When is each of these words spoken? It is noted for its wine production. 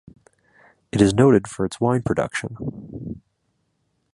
It 0.91 0.99
is 0.99 1.13
noted 1.13 1.47
for 1.47 1.63
its 1.63 1.79
wine 1.79 2.01
production. 2.01 3.21